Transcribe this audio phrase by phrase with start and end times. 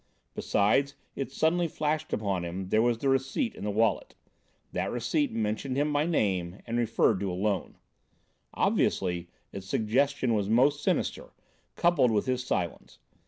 [0.33, 4.15] Besides, it suddenly flashed upon him, there was the receipt in the wallet.
[4.71, 7.77] That receipt mentioned him by name and referred to a loan.
[8.55, 11.33] Obviously, its suggestion was most sinister,
[11.75, 12.97] coupled with his silence.